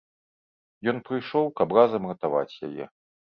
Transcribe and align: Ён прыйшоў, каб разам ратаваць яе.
Ён 0.93 0.97
прыйшоў, 1.09 1.45
каб 1.61 1.77
разам 1.79 2.09
ратаваць 2.13 2.59
яе. 2.71 2.85